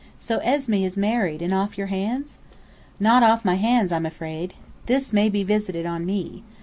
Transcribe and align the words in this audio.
So 0.17 0.39
Esmé 0.39 0.83
is 0.83 0.97
married, 0.97 1.43
and 1.43 1.53
off 1.53 1.77
your 1.77 1.85
hands?" 1.93 2.39
"Not 2.99 3.21
off 3.21 3.45
my 3.45 3.53
hands, 3.53 3.91
I'm 3.91 4.07
afraid. 4.07 4.55
This 4.87 5.13
may 5.13 5.29
be 5.29 5.43
visited 5.43 5.85
on 5.85 6.07
me. 6.07 6.41